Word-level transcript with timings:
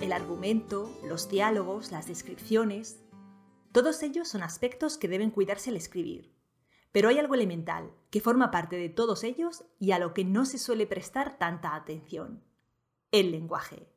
el 0.00 0.12
argumento, 0.12 0.90
los 1.04 1.28
diálogos, 1.28 1.92
las 1.92 2.08
descripciones. 2.08 3.00
Todos 3.70 4.02
ellos 4.02 4.26
son 4.26 4.42
aspectos 4.42 4.98
que 4.98 5.06
deben 5.06 5.30
cuidarse 5.30 5.70
al 5.70 5.76
escribir. 5.76 6.34
Pero 6.90 7.10
hay 7.10 7.20
algo 7.20 7.36
elemental, 7.36 7.92
que 8.10 8.20
forma 8.20 8.50
parte 8.50 8.74
de 8.76 8.88
todos 8.88 9.22
ellos 9.22 9.64
y 9.78 9.92
a 9.92 10.00
lo 10.00 10.14
que 10.14 10.24
no 10.24 10.46
se 10.46 10.58
suele 10.58 10.88
prestar 10.88 11.38
tanta 11.38 11.76
atención. 11.76 12.42
El 13.12 13.30
lenguaje. 13.30 13.88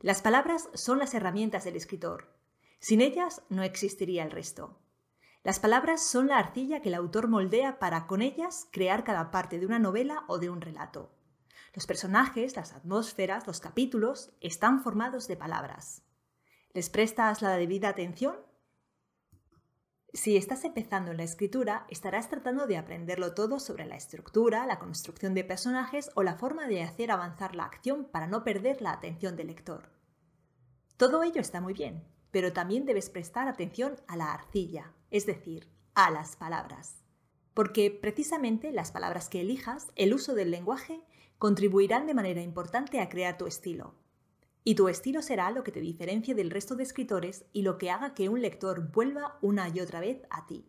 Las 0.00 0.20
palabras 0.20 0.68
son 0.74 0.98
las 0.98 1.14
herramientas 1.14 1.62
del 1.62 1.76
escritor. 1.76 2.36
Sin 2.80 3.02
ellas 3.02 3.42
no 3.50 3.62
existiría 3.62 4.24
el 4.24 4.32
resto. 4.32 4.80
Las 5.44 5.60
palabras 5.60 6.04
son 6.04 6.26
la 6.26 6.38
arcilla 6.38 6.82
que 6.82 6.88
el 6.88 6.96
autor 6.96 7.28
moldea 7.28 7.78
para 7.78 8.08
con 8.08 8.20
ellas 8.20 8.66
crear 8.72 9.04
cada 9.04 9.30
parte 9.30 9.60
de 9.60 9.66
una 9.66 9.78
novela 9.78 10.24
o 10.26 10.38
de 10.38 10.50
un 10.50 10.60
relato. 10.60 11.12
Los 11.72 11.86
personajes, 11.86 12.56
las 12.56 12.72
atmósferas, 12.72 13.46
los 13.46 13.60
capítulos 13.60 14.30
están 14.40 14.82
formados 14.82 15.28
de 15.28 15.36
palabras. 15.36 16.02
¿Les 16.72 16.90
prestas 16.90 17.42
la 17.42 17.56
debida 17.56 17.88
atención? 17.88 18.36
Si 20.12 20.36
estás 20.36 20.64
empezando 20.64 21.10
en 21.10 21.16
la 21.16 21.24
escritura, 21.24 21.86
estarás 21.88 22.28
tratando 22.28 22.68
de 22.68 22.76
aprenderlo 22.76 23.34
todo 23.34 23.58
sobre 23.58 23.84
la 23.84 23.96
estructura, 23.96 24.64
la 24.64 24.78
construcción 24.78 25.34
de 25.34 25.42
personajes 25.42 26.12
o 26.14 26.22
la 26.22 26.36
forma 26.36 26.68
de 26.68 26.82
hacer 26.82 27.10
avanzar 27.10 27.56
la 27.56 27.64
acción 27.64 28.04
para 28.04 28.28
no 28.28 28.44
perder 28.44 28.80
la 28.80 28.92
atención 28.92 29.34
del 29.34 29.48
lector. 29.48 29.90
Todo 30.96 31.24
ello 31.24 31.40
está 31.40 31.60
muy 31.60 31.74
bien, 31.74 32.04
pero 32.30 32.52
también 32.52 32.86
debes 32.86 33.10
prestar 33.10 33.48
atención 33.48 33.96
a 34.06 34.16
la 34.16 34.32
arcilla, 34.32 34.92
es 35.10 35.26
decir, 35.26 35.68
a 35.94 36.12
las 36.12 36.36
palabras. 36.36 37.02
Porque 37.52 37.90
precisamente 37.90 38.70
las 38.70 38.92
palabras 38.92 39.28
que 39.28 39.40
elijas, 39.40 39.92
el 39.96 40.14
uso 40.14 40.34
del 40.34 40.52
lenguaje, 40.52 41.02
contribuirán 41.38 42.06
de 42.06 42.14
manera 42.14 42.42
importante 42.42 43.00
a 43.00 43.08
crear 43.08 43.36
tu 43.36 43.46
estilo. 43.46 43.94
Y 44.62 44.74
tu 44.76 44.88
estilo 44.88 45.20
será 45.20 45.50
lo 45.50 45.62
que 45.62 45.72
te 45.72 45.80
diferencie 45.80 46.34
del 46.34 46.50
resto 46.50 46.74
de 46.74 46.84
escritores 46.84 47.44
y 47.52 47.62
lo 47.62 47.76
que 47.76 47.90
haga 47.90 48.14
que 48.14 48.28
un 48.28 48.40
lector 48.40 48.90
vuelva 48.90 49.38
una 49.42 49.68
y 49.68 49.80
otra 49.80 50.00
vez 50.00 50.22
a 50.30 50.46
ti. 50.46 50.66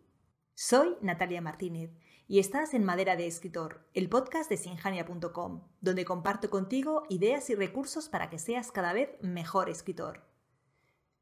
Soy 0.54 0.96
Natalia 1.00 1.40
Martínez 1.40 1.90
y 2.28 2.38
estás 2.38 2.74
en 2.74 2.84
Madera 2.84 3.16
de 3.16 3.26
Escritor, 3.26 3.86
el 3.94 4.08
podcast 4.08 4.50
de 4.50 4.56
sinjania.com, 4.56 5.62
donde 5.80 6.04
comparto 6.04 6.50
contigo 6.50 7.04
ideas 7.08 7.48
y 7.50 7.54
recursos 7.54 8.08
para 8.08 8.28
que 8.30 8.38
seas 8.38 8.72
cada 8.72 8.92
vez 8.92 9.10
mejor 9.22 9.70
escritor. 9.70 10.24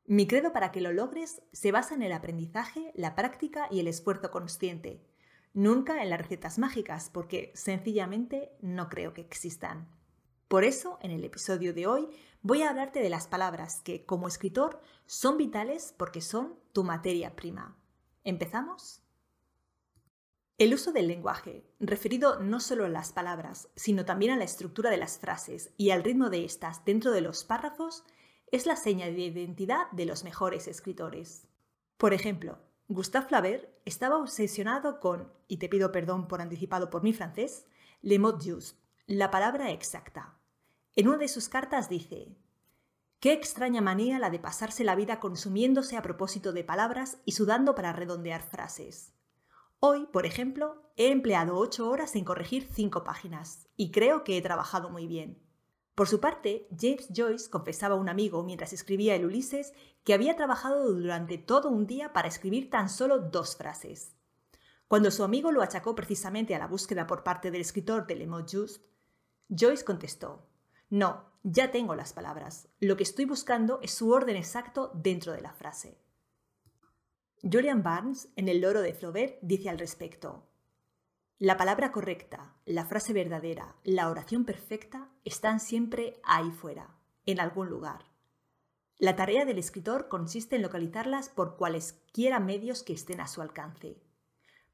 Mi 0.06 0.26
credo 0.26 0.52
para 0.52 0.70
que 0.70 0.80
lo 0.80 0.92
logres 0.92 1.42
se 1.52 1.72
basa 1.72 1.94
en 1.94 2.02
el 2.02 2.12
aprendizaje, 2.12 2.92
la 2.94 3.14
práctica 3.14 3.68
y 3.70 3.80
el 3.80 3.88
esfuerzo 3.88 4.30
consciente. 4.30 5.02
Nunca 5.54 6.02
en 6.02 6.10
las 6.10 6.18
recetas 6.18 6.58
mágicas, 6.58 7.10
porque 7.10 7.52
sencillamente 7.54 8.50
no 8.60 8.88
creo 8.88 9.14
que 9.14 9.20
existan. 9.20 9.88
Por 10.48 10.64
eso, 10.64 10.98
en 11.00 11.12
el 11.12 11.24
episodio 11.24 11.72
de 11.72 11.86
hoy, 11.86 12.08
voy 12.42 12.62
a 12.62 12.70
hablarte 12.70 13.00
de 13.00 13.08
las 13.08 13.28
palabras 13.28 13.80
que, 13.82 14.04
como 14.04 14.28
escritor, 14.28 14.80
son 15.06 15.38
vitales 15.38 15.94
porque 15.96 16.20
son 16.20 16.58
tu 16.72 16.82
materia 16.82 17.36
prima. 17.36 17.78
¿Empezamos? 18.24 19.00
El 20.58 20.74
uso 20.74 20.92
del 20.92 21.08
lenguaje, 21.08 21.64
referido 21.78 22.40
no 22.40 22.58
solo 22.58 22.84
a 22.84 22.88
las 22.88 23.12
palabras, 23.12 23.68
sino 23.76 24.04
también 24.04 24.32
a 24.32 24.36
la 24.36 24.44
estructura 24.44 24.90
de 24.90 24.96
las 24.96 25.18
frases 25.18 25.72
y 25.76 25.90
al 25.90 26.02
ritmo 26.02 26.30
de 26.30 26.44
estas 26.44 26.84
dentro 26.84 27.12
de 27.12 27.20
los 27.20 27.44
párrafos, 27.44 28.04
es 28.50 28.66
la 28.66 28.76
seña 28.76 29.06
de 29.06 29.20
identidad 29.20 29.90
de 29.92 30.06
los 30.06 30.24
mejores 30.24 30.68
escritores. 30.68 31.46
Por 31.96 32.12
ejemplo, 32.12 32.58
Gustave 32.88 33.26
Flaubert 33.28 33.68
estaba 33.86 34.18
obsesionado 34.18 35.00
con, 35.00 35.32
y 35.48 35.56
te 35.56 35.68
pido 35.68 35.90
perdón 35.90 36.28
por 36.28 36.42
anticipado 36.42 36.90
por 36.90 37.02
mi 37.02 37.12
francés, 37.14 37.66
le 38.02 38.18
mot 38.18 38.42
juste, 38.44 38.78
la 39.06 39.30
palabra 39.30 39.70
exacta. 39.70 40.38
En 40.94 41.08
una 41.08 41.16
de 41.16 41.28
sus 41.28 41.48
cartas 41.48 41.88
dice, 41.88 42.36
Qué 43.20 43.32
extraña 43.32 43.80
manía 43.80 44.18
la 44.18 44.28
de 44.28 44.38
pasarse 44.38 44.84
la 44.84 44.94
vida 44.96 45.18
consumiéndose 45.18 45.96
a 45.96 46.02
propósito 46.02 46.52
de 46.52 46.62
palabras 46.62 47.16
y 47.24 47.32
sudando 47.32 47.74
para 47.74 47.94
redondear 47.94 48.42
frases. 48.42 49.14
Hoy, 49.80 50.06
por 50.12 50.26
ejemplo, 50.26 50.90
he 50.96 51.10
empleado 51.10 51.56
ocho 51.56 51.88
horas 51.88 52.14
en 52.16 52.24
corregir 52.24 52.68
cinco 52.70 53.02
páginas, 53.02 53.66
y 53.76 53.92
creo 53.92 54.24
que 54.24 54.36
he 54.36 54.42
trabajado 54.42 54.90
muy 54.90 55.06
bien. 55.06 55.43
Por 55.94 56.08
su 56.08 56.18
parte, 56.18 56.66
James 56.76 57.08
Joyce 57.14 57.48
confesaba 57.48 57.94
a 57.94 57.98
un 57.98 58.08
amigo 58.08 58.42
mientras 58.42 58.72
escribía 58.72 59.14
el 59.14 59.26
Ulises 59.26 59.72
que 60.02 60.12
había 60.12 60.34
trabajado 60.34 60.92
durante 60.92 61.38
todo 61.38 61.68
un 61.68 61.86
día 61.86 62.12
para 62.12 62.26
escribir 62.26 62.68
tan 62.68 62.88
solo 62.88 63.20
dos 63.20 63.56
frases. 63.56 64.16
Cuando 64.88 65.10
su 65.12 65.22
amigo 65.22 65.52
lo 65.52 65.62
achacó 65.62 65.94
precisamente 65.94 66.54
a 66.54 66.58
la 66.58 66.66
búsqueda 66.66 67.06
por 67.06 67.22
parte 67.22 67.50
del 67.50 67.60
escritor 67.60 68.06
de 68.06 68.16
Le 68.16 68.26
Mot 68.26 68.50
Juste, 68.50 68.84
Joyce 69.48 69.84
contestó: 69.84 70.48
No, 70.90 71.32
ya 71.44 71.70
tengo 71.70 71.94
las 71.94 72.12
palabras. 72.12 72.68
Lo 72.80 72.96
que 72.96 73.04
estoy 73.04 73.24
buscando 73.24 73.78
es 73.80 73.92
su 73.92 74.10
orden 74.10 74.36
exacto 74.36 74.90
dentro 74.94 75.32
de 75.32 75.42
la 75.42 75.52
frase. 75.52 76.00
Julian 77.42 77.82
Barnes, 77.82 78.30
en 78.36 78.48
El 78.48 78.60
loro 78.60 78.82
de 78.82 78.94
Flaubert, 78.94 79.38
dice 79.42 79.70
al 79.70 79.78
respecto: 79.78 80.48
la 81.40 81.56
palabra 81.56 81.90
correcta, 81.90 82.54
la 82.64 82.84
frase 82.84 83.12
verdadera, 83.12 83.74
la 83.82 84.08
oración 84.08 84.44
perfecta 84.44 85.08
están 85.24 85.58
siempre 85.58 86.20
ahí 86.22 86.52
fuera, 86.52 86.94
en 87.26 87.40
algún 87.40 87.68
lugar. 87.68 88.04
La 88.98 89.16
tarea 89.16 89.44
del 89.44 89.58
escritor 89.58 90.08
consiste 90.08 90.54
en 90.54 90.62
localizarlas 90.62 91.28
por 91.28 91.56
cualesquiera 91.56 92.38
medios 92.38 92.84
que 92.84 92.92
estén 92.92 93.20
a 93.20 93.26
su 93.26 93.42
alcance. 93.42 94.00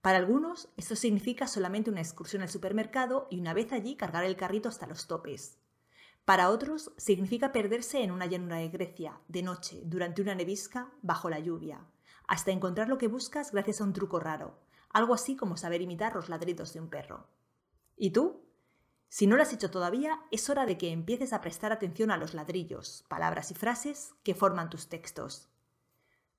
Para 0.02 0.18
algunos, 0.18 0.68
esto 0.76 0.96
significa 0.96 1.46
solamente 1.46 1.90
una 1.90 2.02
excursión 2.02 2.42
al 2.42 2.50
supermercado 2.50 3.26
y 3.30 3.40
una 3.40 3.54
vez 3.54 3.72
allí 3.72 3.96
cargar 3.96 4.24
el 4.24 4.36
carrito 4.36 4.68
hasta 4.68 4.86
los 4.86 5.06
topes. 5.06 5.58
Para 6.26 6.50
otros, 6.50 6.92
significa 6.98 7.52
perderse 7.52 8.02
en 8.02 8.10
una 8.10 8.26
llanura 8.26 8.56
de 8.56 8.68
Grecia, 8.68 9.18
de 9.28 9.42
noche, 9.42 9.80
durante 9.86 10.20
una 10.20 10.34
nevisca, 10.34 10.92
bajo 11.00 11.30
la 11.30 11.40
lluvia, 11.40 11.86
hasta 12.28 12.50
encontrar 12.50 12.90
lo 12.90 12.98
que 12.98 13.08
buscas 13.08 13.50
gracias 13.50 13.80
a 13.80 13.84
un 13.84 13.94
truco 13.94 14.20
raro, 14.20 14.58
algo 14.90 15.14
así 15.14 15.36
como 15.36 15.56
saber 15.56 15.82
imitar 15.82 16.14
los 16.14 16.28
ladridos 16.28 16.72
de 16.72 16.80
un 16.80 16.88
perro. 16.88 17.26
¿Y 17.96 18.10
tú? 18.10 18.44
Si 19.08 19.26
no 19.26 19.36
lo 19.36 19.42
has 19.42 19.52
hecho 19.52 19.70
todavía, 19.70 20.20
es 20.30 20.48
hora 20.50 20.66
de 20.66 20.78
que 20.78 20.92
empieces 20.92 21.32
a 21.32 21.40
prestar 21.40 21.72
atención 21.72 22.10
a 22.10 22.16
los 22.16 22.32
ladrillos, 22.34 23.04
palabras 23.08 23.50
y 23.50 23.54
frases 23.54 24.14
que 24.22 24.34
forman 24.34 24.70
tus 24.70 24.88
textos. 24.88 25.48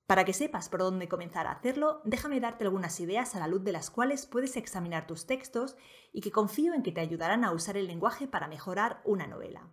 Para 0.08 0.26
que 0.26 0.34
sepas 0.34 0.70
por 0.70 0.82
dónde 0.82 1.08
comenzar 1.08 1.48
a 1.48 1.52
hacerlo, 1.52 2.02
déjame 2.04 2.40
darte 2.40 2.66
algunas 2.66 3.00
ideas 3.00 3.36
a 3.36 3.40
la 3.40 3.48
luz 3.48 3.64
de 3.64 3.72
las 3.72 3.90
cuales 3.90 4.26
puedes 4.26 4.58
examinar 4.58 5.08
tus 5.08 5.26
textos 5.26 5.78
y 6.12 6.22
que 6.22 6.32
confío 6.32 6.74
en 6.74 6.84
que 6.84 6.92
te 6.92 7.02
ayudarán 7.02 7.46
a 7.46 7.52
usar 7.52 7.78
el 7.78 7.88
lenguaje 7.88 8.28
para 8.28 8.48
mejorar 8.48 9.02
una 9.06 9.28
novela. 9.28 9.70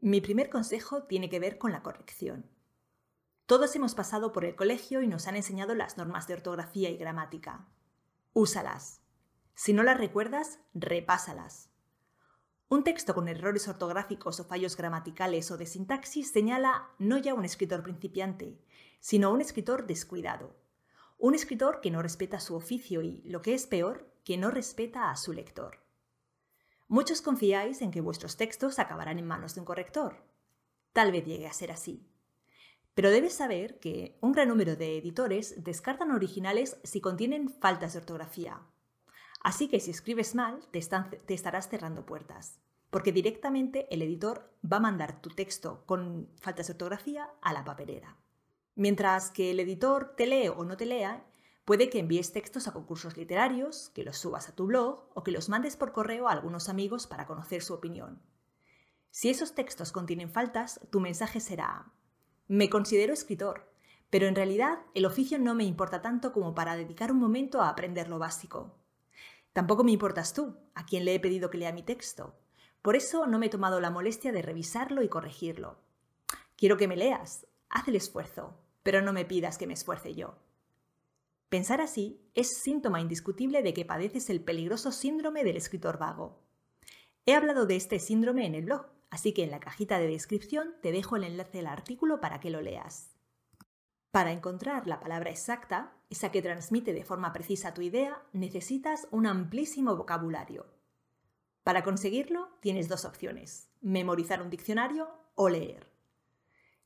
Mi 0.00 0.20
primer 0.20 0.50
consejo 0.50 1.02
tiene 1.02 1.28
que 1.28 1.40
ver 1.40 1.58
con 1.58 1.72
la 1.72 1.82
corrección. 1.82 2.55
Todos 3.46 3.76
hemos 3.76 3.94
pasado 3.94 4.32
por 4.32 4.44
el 4.44 4.56
colegio 4.56 5.02
y 5.02 5.06
nos 5.06 5.28
han 5.28 5.36
enseñado 5.36 5.76
las 5.76 5.96
normas 5.96 6.26
de 6.26 6.34
ortografía 6.34 6.90
y 6.90 6.96
gramática. 6.96 7.64
Úsalas. 8.32 9.02
Si 9.54 9.72
no 9.72 9.84
las 9.84 9.98
recuerdas, 9.98 10.58
repásalas. 10.74 11.70
Un 12.68 12.82
texto 12.82 13.14
con 13.14 13.28
errores 13.28 13.68
ortográficos 13.68 14.40
o 14.40 14.44
fallos 14.44 14.76
gramaticales 14.76 15.48
o 15.52 15.56
de 15.56 15.66
sintaxis 15.66 16.32
señala 16.32 16.90
no 16.98 17.18
ya 17.18 17.34
un 17.34 17.44
escritor 17.44 17.84
principiante, 17.84 18.58
sino 18.98 19.30
un 19.30 19.40
escritor 19.40 19.86
descuidado. 19.86 20.56
Un 21.16 21.36
escritor 21.36 21.80
que 21.80 21.92
no 21.92 22.02
respeta 22.02 22.40
su 22.40 22.56
oficio 22.56 23.00
y, 23.00 23.22
lo 23.22 23.42
que 23.42 23.54
es 23.54 23.68
peor, 23.68 24.12
que 24.24 24.36
no 24.36 24.50
respeta 24.50 25.08
a 25.08 25.16
su 25.16 25.32
lector. 25.32 25.78
Muchos 26.88 27.22
confiáis 27.22 27.80
en 27.80 27.92
que 27.92 28.00
vuestros 28.00 28.36
textos 28.36 28.80
acabarán 28.80 29.20
en 29.20 29.26
manos 29.26 29.54
de 29.54 29.60
un 29.60 29.66
corrector. 29.66 30.24
Tal 30.92 31.12
vez 31.12 31.24
llegue 31.24 31.46
a 31.46 31.52
ser 31.52 31.70
así. 31.70 32.10
Pero 32.96 33.10
debes 33.10 33.34
saber 33.34 33.78
que 33.78 34.16
un 34.22 34.32
gran 34.32 34.48
número 34.48 34.74
de 34.74 34.96
editores 34.96 35.62
descartan 35.62 36.12
originales 36.12 36.78
si 36.82 37.02
contienen 37.02 37.50
faltas 37.50 37.92
de 37.92 37.98
ortografía. 37.98 38.62
Así 39.42 39.68
que 39.68 39.80
si 39.80 39.90
escribes 39.90 40.34
mal, 40.34 40.66
te, 40.70 40.78
estarás 40.78 41.68
cerrando 41.68 42.06
puertas, 42.06 42.58
porque 42.88 43.12
directamente 43.12 43.86
el 43.94 44.00
editor 44.00 44.50
va 44.64 44.78
a 44.78 44.80
mandar 44.80 45.20
tu 45.20 45.28
texto 45.28 45.84
con 45.84 46.30
faltas 46.40 46.68
de 46.68 46.72
ortografía 46.72 47.28
a 47.42 47.52
la 47.52 47.66
papelera. 47.66 48.16
Mientras 48.76 49.30
que 49.30 49.50
el 49.50 49.60
editor 49.60 50.14
te 50.16 50.26
lee 50.26 50.48
o 50.48 50.64
no 50.64 50.78
te 50.78 50.86
lea, 50.86 51.22
puede 51.66 51.90
que 51.90 51.98
envíes 51.98 52.32
textos 52.32 52.66
a 52.66 52.72
concursos 52.72 53.18
literarios, 53.18 53.90
que 53.90 54.04
los 54.04 54.16
subas 54.16 54.48
a 54.48 54.54
tu 54.54 54.64
blog 54.64 55.10
o 55.12 55.22
que 55.22 55.32
los 55.32 55.50
mandes 55.50 55.76
por 55.76 55.92
correo 55.92 56.28
a 56.28 56.32
algunos 56.32 56.70
amigos 56.70 57.06
para 57.06 57.26
conocer 57.26 57.62
su 57.62 57.74
opinión. 57.74 58.22
Si 59.10 59.28
esos 59.28 59.54
textos 59.54 59.92
contienen 59.92 60.30
faltas, 60.30 60.80
tu 60.90 61.00
mensaje 61.00 61.40
será 61.40 61.92
me 62.48 62.70
considero 62.70 63.12
escritor, 63.12 63.72
pero 64.10 64.26
en 64.26 64.36
realidad 64.36 64.78
el 64.94 65.06
oficio 65.06 65.38
no 65.38 65.54
me 65.54 65.64
importa 65.64 66.02
tanto 66.02 66.32
como 66.32 66.54
para 66.54 66.76
dedicar 66.76 67.10
un 67.10 67.18
momento 67.18 67.60
a 67.60 67.68
aprender 67.68 68.08
lo 68.08 68.18
básico. 68.18 68.76
Tampoco 69.52 69.84
me 69.84 69.92
importas 69.92 70.32
tú, 70.32 70.56
a 70.74 70.86
quien 70.86 71.04
le 71.04 71.14
he 71.14 71.20
pedido 71.20 71.50
que 71.50 71.58
lea 71.58 71.72
mi 71.72 71.82
texto. 71.82 72.36
Por 72.82 72.94
eso 72.94 73.26
no 73.26 73.38
me 73.38 73.46
he 73.46 73.50
tomado 73.50 73.80
la 73.80 73.90
molestia 73.90 74.30
de 74.30 74.42
revisarlo 74.42 75.02
y 75.02 75.08
corregirlo. 75.08 75.78
Quiero 76.56 76.76
que 76.76 76.88
me 76.88 76.96
leas, 76.96 77.46
haz 77.68 77.88
el 77.88 77.96
esfuerzo, 77.96 78.56
pero 78.82 79.02
no 79.02 79.12
me 79.12 79.24
pidas 79.24 79.58
que 79.58 79.66
me 79.66 79.74
esfuerce 79.74 80.14
yo. 80.14 80.36
Pensar 81.48 81.80
así 81.80 82.20
es 82.34 82.56
síntoma 82.56 83.00
indiscutible 83.00 83.62
de 83.62 83.72
que 83.72 83.84
padeces 83.84 84.30
el 84.30 84.40
peligroso 84.40 84.92
síndrome 84.92 85.42
del 85.42 85.56
escritor 85.56 85.98
vago. 85.98 86.40
He 87.24 87.34
hablado 87.34 87.66
de 87.66 87.76
este 87.76 87.98
síndrome 87.98 88.46
en 88.46 88.54
el 88.54 88.64
blog, 88.64 88.86
así 89.10 89.32
que 89.32 89.44
en 89.44 89.50
la 89.50 89.60
cajita 89.60 89.98
de 89.98 90.08
descripción 90.08 90.74
te 90.82 90.92
dejo 90.92 91.16
el 91.16 91.24
enlace 91.24 91.60
al 91.60 91.66
artículo 91.66 92.20
para 92.20 92.40
que 92.40 92.50
lo 92.50 92.60
leas. 92.60 93.16
Para 94.10 94.32
encontrar 94.32 94.86
la 94.86 95.00
palabra 95.00 95.30
exacta, 95.30 95.92
esa 96.08 96.30
que 96.30 96.40
transmite 96.40 96.94
de 96.94 97.04
forma 97.04 97.32
precisa 97.32 97.74
tu 97.74 97.82
idea, 97.82 98.22
necesitas 98.32 99.08
un 99.10 99.26
amplísimo 99.26 99.94
vocabulario. 99.94 100.66
Para 101.62 101.82
conseguirlo, 101.82 102.48
tienes 102.60 102.88
dos 102.88 103.04
opciones, 103.04 103.68
memorizar 103.80 104.40
un 104.40 104.50
diccionario 104.50 105.10
o 105.34 105.48
leer. 105.48 105.92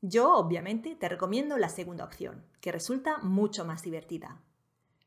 Yo, 0.01 0.33
obviamente, 0.33 0.95
te 0.95 1.07
recomiendo 1.07 1.57
la 1.57 1.69
segunda 1.69 2.03
opción, 2.03 2.47
que 2.59 2.71
resulta 2.71 3.19
mucho 3.19 3.63
más 3.63 3.83
divertida. 3.83 4.41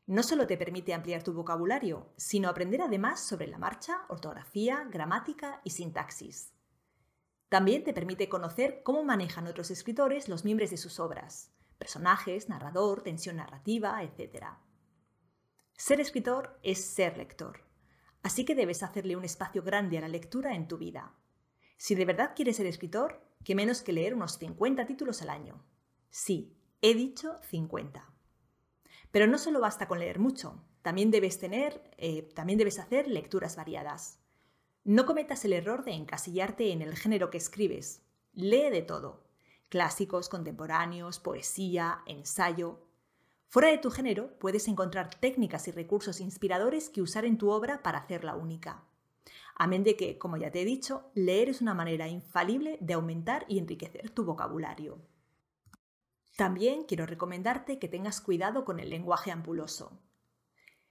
No 0.07 0.23
solo 0.23 0.47
te 0.47 0.57
permite 0.57 0.93
ampliar 0.93 1.23
tu 1.23 1.33
vocabulario, 1.33 2.13
sino 2.15 2.47
aprender 2.47 2.81
además 2.81 3.19
sobre 3.19 3.47
la 3.47 3.57
marcha, 3.57 4.05
ortografía, 4.07 4.87
gramática 4.89 5.59
y 5.63 5.71
sintaxis. 5.71 6.53
También 7.49 7.83
te 7.83 7.93
permite 7.93 8.27
conocer 8.27 8.81
cómo 8.83 9.03
manejan 9.03 9.47
otros 9.47 9.71
escritores 9.71 10.27
los 10.29 10.43
miembros 10.45 10.71
de 10.71 10.77
sus 10.77 10.99
obras, 10.99 11.51
personajes, 11.77 12.49
narrador, 12.49 13.03
tensión 13.03 13.37
narrativa, 13.37 14.01
etc. 14.03 14.45
Ser 15.77 15.99
escritor 15.99 16.59
es 16.63 16.83
ser 16.83 17.17
lector, 17.17 17.61
así 18.23 18.45
que 18.45 18.55
debes 18.55 18.81
hacerle 18.81 19.15
un 19.15 19.25
espacio 19.25 19.61
grande 19.61 19.97
a 19.97 20.01
la 20.01 20.07
lectura 20.07 20.55
en 20.55 20.67
tu 20.67 20.77
vida. 20.77 21.13
Si 21.77 21.93
de 21.95 22.05
verdad 22.05 22.33
quieres 22.35 22.57
ser 22.57 22.65
escritor, 22.65 23.21
que 23.43 23.55
menos 23.55 23.81
que 23.81 23.93
leer 23.93 24.15
unos 24.15 24.37
50 24.37 24.85
títulos 24.85 25.21
al 25.21 25.29
año. 25.29 25.63
Sí, 26.09 26.57
he 26.81 26.93
dicho 26.93 27.39
50. 27.43 28.11
Pero 29.11 29.27
no 29.27 29.37
solo 29.37 29.59
basta 29.59 29.87
con 29.87 29.99
leer 29.99 30.19
mucho, 30.19 30.63
también 30.81 31.11
debes 31.11 31.39
tener, 31.39 31.91
eh, 31.97 32.23
también 32.33 32.57
debes 32.57 32.79
hacer 32.79 33.07
lecturas 33.07 33.55
variadas. 33.55 34.19
No 34.85 35.07
cometas 35.07 35.43
el 35.45 35.53
error 35.53 35.83
de 35.83 35.93
encasillarte 35.93 36.71
en 36.71 36.83
el 36.83 36.95
género 36.95 37.31
que 37.31 37.39
escribes. 37.39 38.03
Lee 38.33 38.69
de 38.69 38.83
todo, 38.83 39.23
clásicos, 39.67 40.29
contemporáneos, 40.29 41.19
poesía, 41.19 42.03
ensayo. 42.05 42.85
Fuera 43.47 43.69
de 43.69 43.79
tu 43.79 43.89
género 43.89 44.37
puedes 44.37 44.67
encontrar 44.67 45.09
técnicas 45.15 45.67
y 45.67 45.71
recursos 45.71 46.21
inspiradores 46.21 46.91
que 46.91 47.01
usar 47.01 47.25
en 47.25 47.39
tu 47.39 47.49
obra 47.49 47.81
para 47.81 47.97
hacerla 47.97 48.35
única. 48.35 48.83
Amén 49.55 49.83
de 49.83 49.97
que, 49.97 50.19
como 50.19 50.37
ya 50.37 50.51
te 50.51 50.61
he 50.61 50.65
dicho, 50.65 51.09
leer 51.15 51.49
es 51.49 51.61
una 51.61 51.73
manera 51.73 52.07
infalible 52.07 52.77
de 52.79 52.93
aumentar 52.93 53.47
y 53.47 53.57
enriquecer 53.57 54.11
tu 54.11 54.23
vocabulario. 54.23 54.99
También 56.37 56.83
quiero 56.83 57.07
recomendarte 57.07 57.79
que 57.79 57.87
tengas 57.87 58.21
cuidado 58.21 58.63
con 58.65 58.79
el 58.79 58.91
lenguaje 58.91 59.31
ampuloso. 59.31 59.97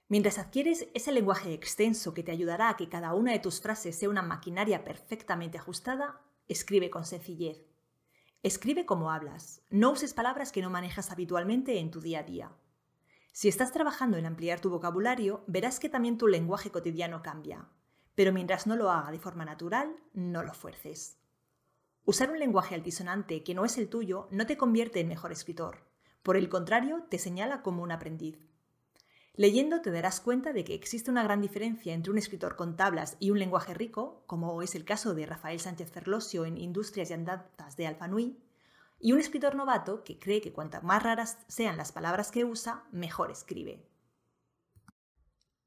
Mientras 0.07 0.37
adquieres 0.37 0.87
ese 0.93 1.11
lenguaje 1.11 1.53
extenso 1.53 2.13
que 2.13 2.21
te 2.21 2.31
ayudará 2.31 2.69
a 2.69 2.77
que 2.77 2.89
cada 2.89 3.13
una 3.15 3.31
de 3.31 3.39
tus 3.39 3.59
frases 3.59 3.97
sea 3.97 4.09
una 4.09 4.21
maquinaria 4.21 4.83
perfectamente 4.83 5.57
ajustada, 5.57 6.21
escribe 6.47 6.91
con 6.91 7.05
sencillez. 7.05 7.65
Escribe 8.43 8.85
como 8.85 9.11
hablas. 9.11 9.63
No 9.71 9.91
uses 9.91 10.13
palabras 10.13 10.51
que 10.51 10.61
no 10.61 10.69
manejas 10.69 11.11
habitualmente 11.11 11.79
en 11.79 11.89
tu 11.89 12.01
día 12.01 12.19
a 12.19 12.23
día. 12.23 12.51
Si 13.31 13.47
estás 13.47 13.71
trabajando 13.71 14.17
en 14.17 14.27
ampliar 14.27 14.59
tu 14.59 14.69
vocabulario, 14.69 15.43
verás 15.47 15.79
que 15.79 15.89
también 15.89 16.19
tu 16.19 16.27
lenguaje 16.27 16.69
cotidiano 16.69 17.23
cambia. 17.23 17.67
Pero 18.13 18.31
mientras 18.31 18.67
no 18.67 18.75
lo 18.75 18.91
haga 18.91 19.11
de 19.11 19.19
forma 19.19 19.43
natural, 19.43 19.95
no 20.13 20.43
lo 20.43 20.53
fuerces. 20.53 21.17
Usar 22.05 22.29
un 22.29 22.37
lenguaje 22.37 22.75
altisonante 22.75 23.43
que 23.43 23.55
no 23.55 23.65
es 23.65 23.79
el 23.79 23.89
tuyo 23.89 24.27
no 24.29 24.45
te 24.45 24.57
convierte 24.57 24.99
en 24.99 25.07
mejor 25.07 25.31
escritor. 25.31 25.79
Por 26.21 26.37
el 26.37 26.47
contrario, 26.47 27.07
te 27.09 27.17
señala 27.17 27.63
como 27.63 27.81
un 27.81 27.91
aprendiz. 27.91 28.37
Leyendo 29.37 29.81
te 29.81 29.91
darás 29.91 30.21
cuenta 30.21 30.53
de 30.53 30.63
que 30.63 30.73
existe 30.73 31.11
una 31.11 31.23
gran 31.23 31.41
diferencia 31.41 31.93
entre 31.93 32.11
un 32.11 32.17
escritor 32.17 32.55
con 32.55 32.77
tablas 32.77 33.17
y 33.19 33.31
un 33.31 33.39
lenguaje 33.39 33.73
rico, 33.73 34.23
como 34.27 34.61
es 34.61 34.75
el 34.75 34.85
caso 34.85 35.13
de 35.13 35.25
Rafael 35.25 35.59
Sánchez 35.59 35.91
Ferlosio 35.91 36.45
en 36.45 36.57
Industrias 36.57 37.09
y 37.09 37.13
Andanzas 37.13 37.75
de 37.75 37.85
Alfanui, 37.85 38.39
y 38.97 39.11
un 39.11 39.19
escritor 39.19 39.55
novato 39.55 40.05
que 40.05 40.19
cree 40.19 40.39
que 40.39 40.53
cuantas 40.53 40.83
más 40.83 41.03
raras 41.03 41.37
sean 41.49 41.75
las 41.75 41.91
palabras 41.91 42.31
que 42.31 42.45
usa, 42.45 42.85
mejor 42.91 43.29
escribe. 43.29 43.85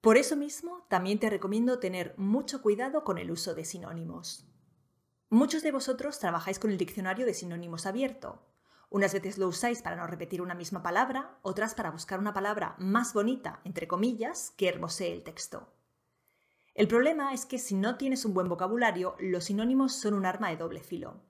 Por 0.01 0.17
eso 0.17 0.35
mismo, 0.35 0.87
también 0.89 1.19
te 1.19 1.29
recomiendo 1.29 1.79
tener 1.79 2.15
mucho 2.17 2.63
cuidado 2.63 3.05
con 3.05 3.19
el 3.19 3.31
uso 3.31 3.55
de 3.55 3.67
sinónimos. 3.67 4.47
Muchos 5.29 5.63
de 5.63 5.73
vosotros 5.73 6.19
trabajáis 6.19 6.59
con 6.59 6.71
el 6.71 6.79
diccionario 6.79 7.27
de 7.27 7.35
sinónimos 7.35 7.85
abierto, 7.85 8.41
unas 8.91 9.13
veces 9.13 9.39
lo 9.39 9.49
usáis 9.49 9.83
para 9.83 9.97
no 9.97 10.07
repetir 10.07 10.41
una 10.41 10.55
misma 10.55 10.83
palabra, 10.83 11.39
otras 11.43 11.75
para 11.75 11.91
buscar 11.91 12.19
una 12.19 12.33
palabra 12.33 12.75
más 12.79 13.13
bonita, 13.13 13.61
entre 13.65 13.87
comillas, 13.87 14.53
que 14.57 14.69
hermosee 14.69 15.13
el 15.13 15.23
texto. 15.23 15.73
El 16.75 16.89
problema 16.89 17.35
es 17.35 17.45
que 17.45 17.59
si 17.59 17.75
no 17.75 17.97
tienes 17.97 18.25
un 18.25 18.35
buen 18.35 18.49
vocabulario, 18.49 19.17
los 19.19 19.45
sinónimos 19.45 20.01
son 20.01 20.15
un 20.15 20.25
arma 20.25 20.51
de 20.51 20.57
doble 20.57 20.81
filo. 20.81 21.21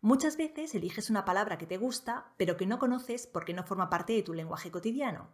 Muchas 0.00 0.36
veces 0.36 0.74
eliges 0.74 1.10
una 1.10 1.24
palabra 1.24 1.58
que 1.58 1.66
te 1.66 1.76
gusta, 1.76 2.32
pero 2.36 2.56
que 2.56 2.66
no 2.66 2.78
conoces 2.78 3.26
porque 3.26 3.52
no 3.52 3.64
forma 3.64 3.90
parte 3.90 4.12
de 4.12 4.22
tu 4.22 4.32
lenguaje 4.32 4.70
cotidiano. 4.70 5.28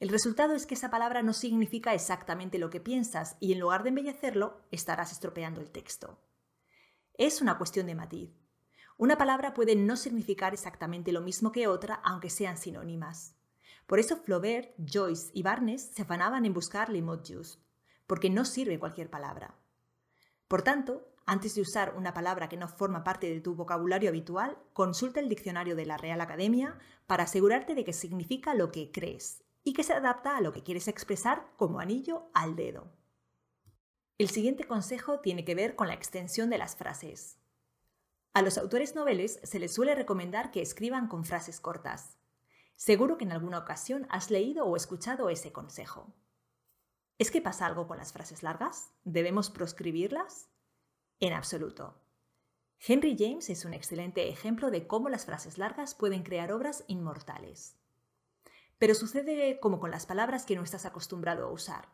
El 0.00 0.08
resultado 0.08 0.54
es 0.54 0.66
que 0.66 0.74
esa 0.74 0.90
palabra 0.90 1.22
no 1.22 1.32
significa 1.32 1.92
exactamente 1.92 2.58
lo 2.58 2.70
que 2.70 2.80
piensas 2.80 3.36
y 3.40 3.52
en 3.52 3.58
lugar 3.58 3.82
de 3.82 3.88
embellecerlo, 3.88 4.62
estarás 4.70 5.12
estropeando 5.12 5.60
el 5.60 5.70
texto. 5.70 6.18
Es 7.14 7.42
una 7.42 7.58
cuestión 7.58 7.86
de 7.86 7.96
matiz. 7.96 8.30
Una 8.98 9.16
palabra 9.16 9.54
puede 9.54 9.76
no 9.76 9.96
significar 9.96 10.52
exactamente 10.52 11.12
lo 11.12 11.20
mismo 11.20 11.52
que 11.52 11.68
otra, 11.68 11.94
aunque 12.02 12.30
sean 12.30 12.58
sinónimas. 12.58 13.36
Por 13.86 14.00
eso 14.00 14.16
Flaubert, 14.16 14.74
Joyce 14.76 15.30
y 15.32 15.44
Barnes 15.44 15.92
se 15.94 16.02
afanaban 16.02 16.44
en 16.44 16.52
buscar 16.52 16.90
le 16.90 17.00
mot 17.00 17.24
juste, 17.24 17.62
porque 18.08 18.28
no 18.28 18.44
sirve 18.44 18.80
cualquier 18.80 19.08
palabra. 19.08 19.54
Por 20.48 20.62
tanto, 20.62 21.14
antes 21.26 21.54
de 21.54 21.60
usar 21.60 21.94
una 21.96 22.12
palabra 22.12 22.48
que 22.48 22.56
no 22.56 22.66
forma 22.66 23.04
parte 23.04 23.30
de 23.30 23.40
tu 23.40 23.54
vocabulario 23.54 24.08
habitual, 24.08 24.58
consulta 24.72 25.20
el 25.20 25.28
diccionario 25.28 25.76
de 25.76 25.86
la 25.86 25.96
Real 25.96 26.20
Academia 26.20 26.76
para 27.06 27.22
asegurarte 27.22 27.76
de 27.76 27.84
que 27.84 27.92
significa 27.92 28.52
lo 28.54 28.72
que 28.72 28.90
crees 28.90 29.44
y 29.62 29.74
que 29.74 29.84
se 29.84 29.92
adapta 29.92 30.36
a 30.36 30.40
lo 30.40 30.52
que 30.52 30.64
quieres 30.64 30.88
expresar 30.88 31.52
como 31.56 31.78
anillo 31.78 32.30
al 32.34 32.56
dedo. 32.56 32.90
El 34.18 34.28
siguiente 34.28 34.64
consejo 34.64 35.20
tiene 35.20 35.44
que 35.44 35.54
ver 35.54 35.76
con 35.76 35.86
la 35.86 35.94
extensión 35.94 36.50
de 36.50 36.58
las 36.58 36.74
frases. 36.74 37.38
A 38.38 38.42
los 38.42 38.56
autores 38.56 38.94
noveles 38.94 39.40
se 39.42 39.58
les 39.58 39.74
suele 39.74 39.96
recomendar 39.96 40.52
que 40.52 40.62
escriban 40.62 41.08
con 41.08 41.24
frases 41.24 41.58
cortas. 41.58 42.18
Seguro 42.76 43.18
que 43.18 43.24
en 43.24 43.32
alguna 43.32 43.58
ocasión 43.58 44.06
has 44.10 44.30
leído 44.30 44.64
o 44.64 44.76
escuchado 44.76 45.28
ese 45.28 45.50
consejo. 45.50 46.14
¿Es 47.18 47.32
que 47.32 47.42
pasa 47.42 47.66
algo 47.66 47.88
con 47.88 47.98
las 47.98 48.12
frases 48.12 48.44
largas? 48.44 48.92
¿Debemos 49.02 49.50
proscribirlas? 49.50 50.50
En 51.18 51.32
absoluto. 51.32 52.00
Henry 52.78 53.16
James 53.18 53.50
es 53.50 53.64
un 53.64 53.74
excelente 53.74 54.28
ejemplo 54.28 54.70
de 54.70 54.86
cómo 54.86 55.08
las 55.08 55.26
frases 55.26 55.58
largas 55.58 55.96
pueden 55.96 56.22
crear 56.22 56.52
obras 56.52 56.84
inmortales. 56.86 57.74
Pero 58.78 58.94
sucede 58.94 59.58
como 59.58 59.80
con 59.80 59.90
las 59.90 60.06
palabras 60.06 60.46
que 60.46 60.54
no 60.54 60.62
estás 60.62 60.86
acostumbrado 60.86 61.44
a 61.48 61.50
usar. 61.50 61.88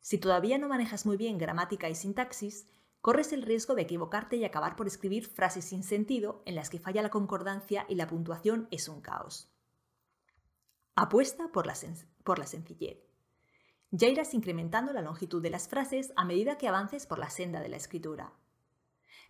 Si 0.00 0.18
todavía 0.18 0.58
no 0.58 0.68
manejas 0.68 1.06
muy 1.06 1.16
bien 1.16 1.38
gramática 1.38 1.88
y 1.88 1.96
sintaxis, 1.96 2.68
corres 3.02 3.32
el 3.32 3.42
riesgo 3.42 3.74
de 3.74 3.82
equivocarte 3.82 4.36
y 4.36 4.44
acabar 4.44 4.76
por 4.76 4.86
escribir 4.86 5.26
frases 5.26 5.66
sin 5.66 5.82
sentido 5.82 6.42
en 6.46 6.54
las 6.54 6.70
que 6.70 6.78
falla 6.78 7.02
la 7.02 7.10
concordancia 7.10 7.84
y 7.88 7.96
la 7.96 8.06
puntuación 8.06 8.68
es 8.70 8.88
un 8.88 9.02
caos. 9.02 9.52
Apuesta 10.94 11.50
por 11.52 11.66
la, 11.66 11.74
por 12.22 12.38
la 12.38 12.46
sencillez. 12.46 12.98
Ya 13.90 14.08
irás 14.08 14.32
incrementando 14.34 14.92
la 14.92 15.02
longitud 15.02 15.42
de 15.42 15.50
las 15.50 15.68
frases 15.68 16.12
a 16.16 16.24
medida 16.24 16.56
que 16.56 16.68
avances 16.68 17.06
por 17.06 17.18
la 17.18 17.28
senda 17.28 17.60
de 17.60 17.68
la 17.68 17.76
escritura. 17.76 18.32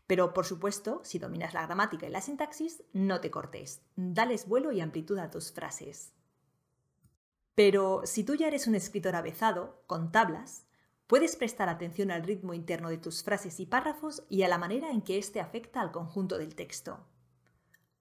Pero, 0.07 0.35
por 0.35 0.45
supuesto, 0.45 1.01
si 1.03 1.19
dominas 1.19 1.55
la 1.55 1.65
gramática 1.65 2.07
y 2.07 2.11
la 2.11 2.21
sintaxis, 2.21 2.85
no 2.93 3.21
te 3.21 3.31
cortes. 3.31 3.81
Dales 3.97 4.47
vuelo 4.47 4.71
y 4.71 4.81
amplitud 4.81 5.19
a 5.19 5.31
tus 5.31 5.51
frases. 5.51 6.13
Pero 7.55 8.03
si 8.05 8.23
tú 8.23 8.35
ya 8.35 8.49
eres 8.49 8.67
un 8.67 8.75
escritor 8.75 9.17
avezado, 9.17 9.83
con 9.87 10.13
tablas, 10.13 10.67
Puedes 11.13 11.37
prestar 11.37 11.69
atención 11.69 12.11
al 12.11 12.23
ritmo 12.23 12.55
interno 12.55 12.89
de 12.89 12.97
tus 12.97 13.23
frases 13.23 13.61
y 13.61 13.67
párrafos 13.67 14.23
y 14.31 14.45
a 14.45 14.49
la 14.49 14.57
manera 14.57 14.91
en 14.91 15.03
que 15.03 15.19
éste 15.19 15.41
afecta 15.41 15.83
al 15.83 15.93
conjunto 15.93 16.39
del 16.39 16.55
texto. 16.55 17.07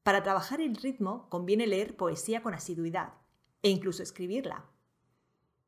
Para 0.01 0.23
trabajar 0.23 0.61
el 0.61 0.77
ritmo 0.77 1.27
conviene 1.27 1.67
leer 1.67 1.97
poesía 1.97 2.41
con 2.41 2.53
asiduidad 2.53 3.15
e 3.63 3.69
incluso 3.69 4.01
escribirla. 4.01 4.63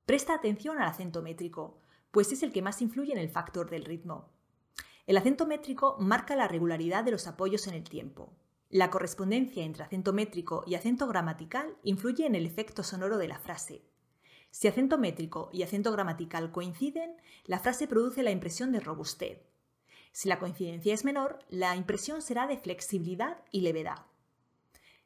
Presta 0.06 0.34
atención 0.34 0.80
al 0.80 0.88
acento 0.88 1.22
métrico, 1.22 1.82
pues 2.12 2.32
es 2.32 2.44
el 2.44 2.54
que 2.54 2.62
más 2.62 2.82
influye 2.82 3.12
en 3.12 3.20
el 3.20 3.28
factor 3.28 3.70
del 3.70 3.84
ritmo. 3.84 4.30
El 5.06 5.18
acento 5.18 5.46
métrico 5.46 5.98
marca 6.00 6.38
la 6.38 6.48
regularidad 6.48 7.04
de 7.04 7.12
los 7.12 7.28
apoyos 7.28 7.68
en 7.68 7.74
el 7.74 7.84
tiempo. 7.84 8.32
La 8.70 8.90
correspondencia 8.90 9.66
entre 9.66 9.84
acento 9.84 10.14
métrico 10.14 10.64
y 10.66 10.76
acento 10.76 11.08
gramatical 11.08 11.76
influye 11.84 12.26
en 12.26 12.36
el 12.36 12.46
efecto 12.46 12.84
sonoro 12.84 13.18
de 13.18 13.28
la 13.28 13.40
frase, 13.40 13.84
si 14.54 14.68
acento 14.68 15.00
métrico 15.00 15.50
y 15.52 15.64
acento 15.64 15.92
gramatical 15.92 16.52
coinciden, 16.52 17.18
la 17.46 17.58
frase 17.58 17.88
produce 17.88 18.22
la 18.22 18.30
impresión 18.30 18.72
de 18.72 18.80
robustez. 18.80 19.42
Si 20.12 20.30
la 20.30 20.38
coincidencia 20.38 20.94
es 20.94 21.04
menor, 21.04 21.40
la 21.50 21.76
impresión 21.76 22.22
será 22.22 22.46
de 22.46 22.60
flexibilidad 22.60 23.40
y 23.50 23.62
levedad. 23.62 24.06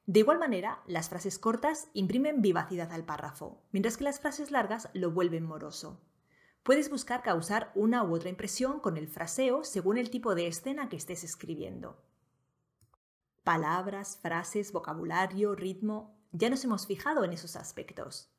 De 0.06 0.20
igual 0.20 0.38
manera, 0.38 0.84
las 0.86 1.08
frases 1.08 1.39
cortas 1.39 1.88
imprimen 1.94 2.42
vivacidad 2.42 2.92
al 2.92 3.06
párrafo, 3.06 3.62
mientras 3.72 3.96
que 3.96 4.04
las 4.04 4.20
frases 4.20 4.51
largas 4.51 4.89
lo 4.92 5.12
vuelven 5.12 5.46
moroso. 5.46 6.01
Puedes 6.63 6.89
buscar 6.89 7.24
causar 7.24 7.72
una 7.74 8.04
u 8.04 8.13
otra 8.13 8.30
impresión 8.30 8.82
con 8.82 8.98
el 8.98 9.08
fraseo 9.08 9.63
según 9.63 9.98
el 9.98 10.10
tipo 10.10 10.36
de 10.36 10.48
escena 10.48 10.89
que 10.89 10.98
estés 10.98 11.24
escribiendo. 11.24 12.04
Palabras, 13.46 14.20
frases, 14.22 14.74
vocabulario, 14.74 15.56
ritmo, 15.56 16.20
ya 16.34 16.50
nos 16.50 16.66
hemos 16.66 16.86
fijado 16.86 17.24
en 17.24 17.32
esos 17.32 17.56
aspectos. 17.56 18.30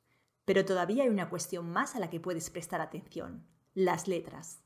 Pero 0.49 0.65
todavía 0.65 1.03
hay 1.03 1.11
una 1.11 1.29
cuestión 1.29 1.71
más 1.71 1.95
a 1.95 1.99
la 1.99 2.09
que 2.09 2.21
puedes 2.21 2.49
prestar 2.49 2.81
atención, 2.81 3.47
las 3.75 4.09
letras. 4.09 4.63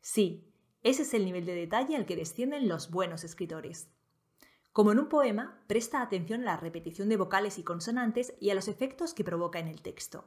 Sí, 0.00 0.50
ese 0.82 1.02
es 1.02 1.12
el 1.12 1.26
nivel 1.26 1.44
de 1.44 1.54
detalle 1.54 1.94
al 1.94 2.06
que 2.06 2.16
descienden 2.16 2.68
los 2.68 2.90
buenos 2.90 3.22
escritores. 3.22 3.90
Como 4.72 4.92
en 4.92 4.98
un 4.98 5.10
poema, 5.10 5.62
presta 5.66 6.00
atención 6.00 6.40
a 6.40 6.44
la 6.46 6.56
repetición 6.56 7.10
de 7.10 7.18
vocales 7.18 7.58
y 7.58 7.64
consonantes 7.64 8.32
y 8.40 8.48
a 8.48 8.54
los 8.54 8.66
efectos 8.66 9.12
que 9.12 9.22
provoca 9.22 9.58
en 9.58 9.68
el 9.68 9.82
texto. 9.82 10.24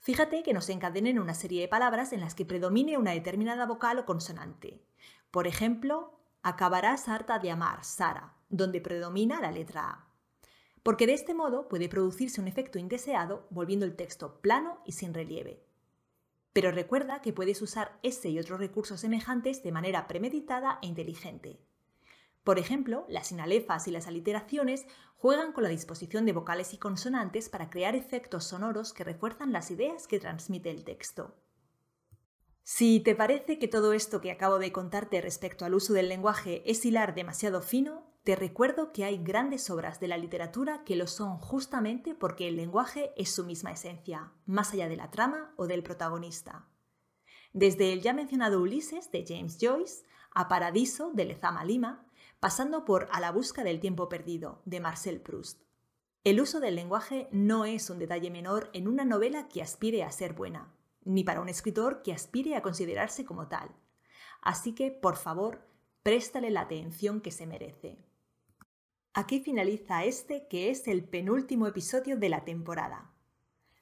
Fíjate 0.00 0.42
que 0.42 0.52
nos 0.52 0.68
encadenen 0.68 1.18
una 1.18 1.32
serie 1.32 1.62
de 1.62 1.68
palabras 1.68 2.12
en 2.12 2.20
las 2.20 2.34
que 2.34 2.44
predomine 2.44 2.98
una 2.98 3.12
determinada 3.12 3.64
vocal 3.64 3.98
o 4.00 4.04
consonante. 4.04 4.84
Por 5.30 5.46
ejemplo, 5.46 6.20
acabarás 6.42 7.08
harta 7.08 7.38
de 7.38 7.50
amar, 7.50 7.82
Sara, 7.82 8.36
donde 8.50 8.82
predomina 8.82 9.40
la 9.40 9.52
letra 9.52 9.88
A. 9.88 10.05
Porque 10.86 11.08
de 11.08 11.14
este 11.14 11.34
modo 11.34 11.66
puede 11.66 11.88
producirse 11.88 12.40
un 12.40 12.46
efecto 12.46 12.78
indeseado, 12.78 13.48
volviendo 13.50 13.84
el 13.84 13.96
texto 13.96 14.40
plano 14.40 14.78
y 14.84 14.92
sin 14.92 15.14
relieve. 15.14 15.60
Pero 16.52 16.70
recuerda 16.70 17.20
que 17.22 17.32
puedes 17.32 17.60
usar 17.60 17.98
ese 18.04 18.28
y 18.28 18.38
otros 18.38 18.60
recursos 18.60 19.00
semejantes 19.00 19.64
de 19.64 19.72
manera 19.72 20.06
premeditada 20.06 20.78
e 20.82 20.86
inteligente. 20.86 21.58
Por 22.44 22.60
ejemplo, 22.60 23.04
las 23.08 23.26
sinalefas 23.26 23.88
y 23.88 23.90
las 23.90 24.06
aliteraciones 24.06 24.86
juegan 25.16 25.50
con 25.50 25.64
la 25.64 25.70
disposición 25.70 26.24
de 26.24 26.34
vocales 26.34 26.72
y 26.72 26.78
consonantes 26.78 27.48
para 27.48 27.68
crear 27.68 27.96
efectos 27.96 28.44
sonoros 28.44 28.92
que 28.92 29.02
refuerzan 29.02 29.50
las 29.50 29.72
ideas 29.72 30.06
que 30.06 30.20
transmite 30.20 30.70
el 30.70 30.84
texto. 30.84 31.34
Si 32.62 33.00
te 33.00 33.16
parece 33.16 33.58
que 33.58 33.66
todo 33.66 33.92
esto 33.92 34.20
que 34.20 34.30
acabo 34.30 34.60
de 34.60 34.70
contarte 34.70 35.20
respecto 35.20 35.64
al 35.64 35.74
uso 35.74 35.94
del 35.94 36.08
lenguaje 36.08 36.62
es 36.64 36.84
hilar 36.84 37.16
demasiado 37.16 37.60
fino, 37.60 38.05
te 38.26 38.34
recuerdo 38.34 38.90
que 38.90 39.04
hay 39.04 39.18
grandes 39.18 39.70
obras 39.70 40.00
de 40.00 40.08
la 40.08 40.18
literatura 40.18 40.82
que 40.82 40.96
lo 40.96 41.06
son 41.06 41.38
justamente 41.38 42.12
porque 42.12 42.48
el 42.48 42.56
lenguaje 42.56 43.12
es 43.14 43.32
su 43.32 43.44
misma 43.44 43.70
esencia, 43.70 44.32
más 44.46 44.72
allá 44.72 44.88
de 44.88 44.96
la 44.96 45.12
trama 45.12 45.54
o 45.54 45.68
del 45.68 45.84
protagonista. 45.84 46.66
Desde 47.52 47.92
el 47.92 48.02
ya 48.02 48.12
mencionado 48.14 48.60
Ulises 48.60 49.12
de 49.12 49.24
James 49.24 49.58
Joyce 49.60 50.04
a 50.32 50.48
Paradiso 50.48 51.12
de 51.14 51.24
Lezama 51.24 51.64
Lima, 51.64 52.04
pasando 52.40 52.84
por 52.84 53.06
A 53.12 53.20
la 53.20 53.30
busca 53.30 53.62
del 53.62 53.78
tiempo 53.78 54.08
perdido, 54.08 54.60
de 54.64 54.80
Marcel 54.80 55.20
Proust. 55.20 55.62
El 56.24 56.40
uso 56.40 56.58
del 56.58 56.74
lenguaje 56.74 57.28
no 57.30 57.64
es 57.64 57.90
un 57.90 58.00
detalle 58.00 58.32
menor 58.32 58.70
en 58.72 58.88
una 58.88 59.04
novela 59.04 59.46
que 59.46 59.62
aspire 59.62 60.02
a 60.02 60.10
ser 60.10 60.32
buena, 60.32 60.74
ni 61.04 61.22
para 61.22 61.40
un 61.40 61.48
escritor 61.48 62.02
que 62.02 62.12
aspire 62.12 62.56
a 62.56 62.62
considerarse 62.62 63.24
como 63.24 63.46
tal. 63.46 63.70
Así 64.42 64.74
que, 64.74 64.90
por 64.90 65.14
favor, 65.14 65.60
préstale 66.02 66.50
la 66.50 66.62
atención 66.62 67.20
que 67.20 67.30
se 67.30 67.46
merece. 67.46 68.04
Aquí 69.18 69.40
finaliza 69.40 70.04
este 70.04 70.46
que 70.46 70.68
es 70.68 70.86
el 70.86 71.02
penúltimo 71.02 71.66
episodio 71.66 72.18
de 72.18 72.28
la 72.28 72.44
temporada. 72.44 73.14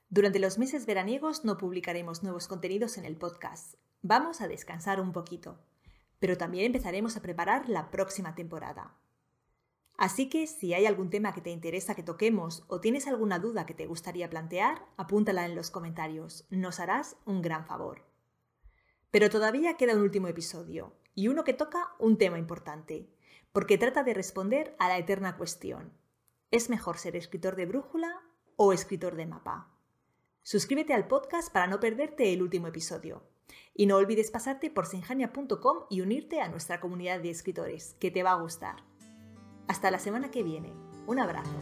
Durante 0.09 0.39
los 0.39 0.59
meses 0.59 0.87
veraniegos 0.87 1.45
no 1.45 1.59
publicaremos 1.59 2.23
nuevos 2.23 2.47
contenidos 2.47 2.99
en 2.99 3.05
el 3.05 3.17
podcast. 3.17 3.75
Vamos 4.01 4.41
a 4.41 4.47
descansar 4.47 5.01
un 5.01 5.11
poquito 5.11 5.59
pero 6.25 6.39
también 6.39 6.65
empezaremos 6.65 7.19
a 7.19 7.21
preparar 7.21 7.69
la 7.69 7.91
próxima 7.91 8.35
temporada. 8.35 8.97
Así 9.99 10.31
que 10.31 10.47
si 10.47 10.73
hay 10.73 10.87
algún 10.87 11.11
tema 11.11 11.35
que 11.35 11.43
te 11.43 11.51
interesa 11.51 11.95
que 11.95 12.03
toquemos 12.03 12.65
o 12.69 12.81
tienes 12.81 13.07
alguna 13.07 13.39
duda 13.39 13.67
que 13.67 13.75
te 13.75 13.87
gustaría 13.87 14.31
plantear, 14.31 14.87
apúntala 14.97 15.45
en 15.45 15.55
los 15.55 15.71
comentarios, 15.71 16.47
nos 16.49 16.81
harás 16.81 17.17
un 17.27 17.43
gran 17.43 17.67
favor. 17.67 18.07
Pero 19.11 19.29
todavía 19.29 19.77
queda 19.77 19.95
un 19.97 20.01
último 20.01 20.29
episodio, 20.29 20.95
y 21.15 21.29
uno 21.29 21.45
que 21.45 21.53
toca 21.53 21.91
un 21.99 22.17
tema 22.17 22.39
importante, 22.39 23.14
porque 23.55 23.79
trata 23.79 24.03
de 24.03 24.15
responder 24.15 24.75
a 24.81 24.89
la 24.89 24.99
eterna 24.99 25.37
cuestión. 25.37 25.93
¿Es 26.51 26.69
mejor 26.69 26.99
ser 26.99 27.15
escritor 27.15 27.55
de 27.55 27.67
brújula 27.67 28.21
o 28.57 28.73
escritor 28.73 29.15
de 29.15 29.27
mapa? 29.27 29.71
Suscríbete 30.43 30.93
al 30.93 31.07
podcast 31.07 31.53
para 31.53 31.69
no 31.69 31.79
perderte 31.79 32.33
el 32.33 32.43
último 32.43 32.67
episodio. 32.67 33.23
Y 33.73 33.87
no 33.87 33.97
olvides 33.97 34.33
pasarte 34.33 34.71
por 34.71 34.87
sinjania.com 34.87 35.85
y 35.89 36.01
unirte 36.01 36.41
a 36.41 36.49
nuestra 36.49 36.81
comunidad 36.81 37.21
de 37.21 37.31
escritores, 37.31 37.95
que 38.01 38.11
te 38.11 38.25
va 38.25 38.33
a 38.33 38.41
gustar. 38.41 38.83
Hasta 39.69 39.93
la 39.93 40.01
semana 40.01 40.33
que 40.33 40.43
viene. 40.43 40.73
Un 41.07 41.21
abrazo. 41.21 41.55